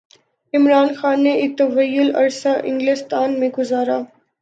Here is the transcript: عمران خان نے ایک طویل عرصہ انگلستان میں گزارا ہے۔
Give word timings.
عمران 0.53 0.93
خان 0.95 1.23
نے 1.23 1.31
ایک 1.31 1.57
طویل 1.57 2.15
عرصہ 2.15 2.49
انگلستان 2.63 3.39
میں 3.39 3.49
گزارا 3.57 3.97
ہے۔ 3.97 4.03